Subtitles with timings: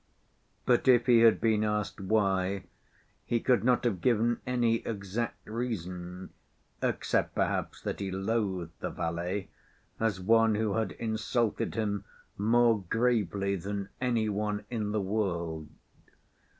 [0.65, 2.63] But if he had been asked why,
[3.23, 6.31] he could not have given any exact reason,
[6.81, 9.49] except perhaps that he loathed the valet
[9.99, 12.03] as one who had insulted him
[12.35, 15.69] more gravely than any one in the world.